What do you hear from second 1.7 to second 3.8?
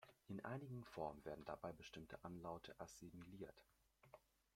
bestimmte Anlaute assimiliert.